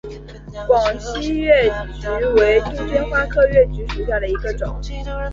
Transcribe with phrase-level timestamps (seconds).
[0.65, 1.69] 广西越
[2.01, 4.81] 桔为杜鹃花科越桔属下的一个种。